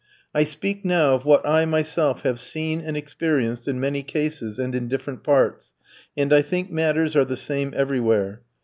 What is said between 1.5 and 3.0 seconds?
myself have seen and